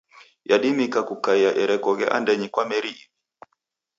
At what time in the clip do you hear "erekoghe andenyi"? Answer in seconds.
1.61-2.47